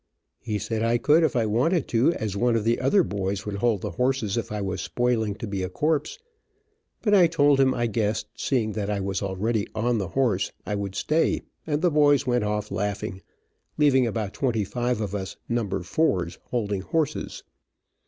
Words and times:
He 0.39 0.57
said 0.57 0.81
I 0.81 0.97
could 0.97 1.21
if 1.21 1.35
I 1.35 1.45
wanted 1.45 1.87
to, 1.89 2.11
as 2.13 2.35
one 2.35 2.55
of 2.55 2.63
the 2.63 2.79
other 2.81 3.03
boys 3.03 3.45
would 3.45 3.57
hold 3.57 3.81
the 3.81 3.91
horses 3.91 4.35
if 4.35 4.51
I 4.51 4.59
was 4.59 4.81
spoiling 4.81 5.35
to 5.35 5.45
be 5.45 5.61
a 5.61 5.69
corpse, 5.69 6.17
but 7.03 7.13
I 7.13 7.27
told 7.27 7.59
him 7.59 7.75
I 7.75 7.85
guessed, 7.85 8.25
seeing 8.35 8.71
that 8.71 8.89
I 8.89 8.99
was 8.99 9.21
already 9.21 9.67
on 9.75 9.99
the 9.99 10.07
horse, 10.07 10.51
I 10.65 10.73
would 10.73 10.95
stay, 10.95 11.43
and 11.67 11.83
the 11.83 11.91
boys 11.91 12.25
went 12.25 12.43
off 12.43 12.71
laughing, 12.71 13.21
leaving 13.77 14.07
about 14.07 14.33
twenty 14.33 14.63
five 14.63 15.01
of 15.01 15.13
us 15.13 15.35
"number 15.47 15.83
fours" 15.83 16.39
holding 16.49 16.81
horses. 16.81 17.43